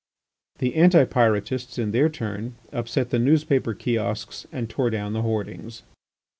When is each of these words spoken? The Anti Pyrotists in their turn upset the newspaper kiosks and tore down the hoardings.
The 0.57 0.73
Anti 0.77 1.05
Pyrotists 1.05 1.77
in 1.77 1.91
their 1.91 2.09
turn 2.09 2.55
upset 2.73 3.11
the 3.11 3.19
newspaper 3.19 3.75
kiosks 3.75 4.47
and 4.51 4.67
tore 4.67 4.89
down 4.89 5.13
the 5.13 5.21
hoardings. 5.21 5.83